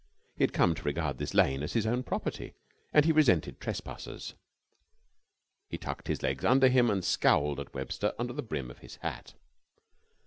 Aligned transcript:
He 0.35 0.41
had 0.41 0.51
come 0.51 0.73
to 0.73 0.81
regard 0.81 1.19
this 1.19 1.35
lane 1.35 1.61
as 1.61 1.73
his 1.73 1.85
own 1.85 2.01
property, 2.01 2.55
and 2.91 3.05
he 3.05 3.11
resented 3.11 3.59
trespassers. 3.59 4.33
He 5.69 5.77
tucked 5.77 6.07
his 6.07 6.23
legs 6.23 6.43
under 6.43 6.69
him, 6.69 6.89
and 6.89 7.05
scowled 7.05 7.59
at 7.59 7.75
Webster 7.75 8.11
under 8.17 8.33
the 8.33 8.41
brim 8.41 8.71
of 8.71 8.79
his 8.79 8.95
hat. 8.95 9.35